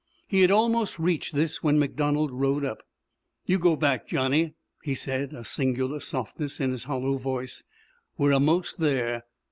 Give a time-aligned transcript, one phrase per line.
[0.27, 2.81] He had almost reached this when MacDonald rode up.
[3.45, 7.63] "You go back, Johnny," he said, a singular softness in his hollow voice.
[8.17, 9.25] "We're a'most there."